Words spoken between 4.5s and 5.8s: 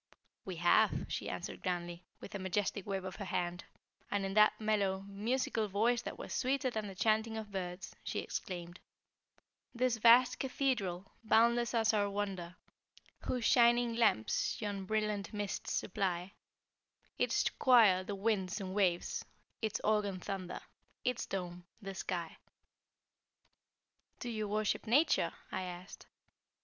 mellow, musical